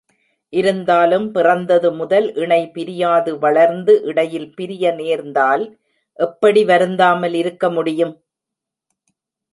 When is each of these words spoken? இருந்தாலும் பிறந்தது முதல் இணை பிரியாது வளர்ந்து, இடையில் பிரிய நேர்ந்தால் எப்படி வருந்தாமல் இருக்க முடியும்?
இருந்தாலும் 0.53 1.27
பிறந்தது 1.31 1.89
முதல் 1.91 2.27
இணை 2.35 2.59
பிரியாது 2.73 3.31
வளர்ந்து, 3.39 3.95
இடையில் 4.03 4.49
பிரிய 4.53 4.93
நேர்ந்தால் 4.93 5.65
எப்படி 6.19 6.63
வருந்தாமல் 6.63 7.33
இருக்க 7.33 7.69
முடியும்? 7.69 8.15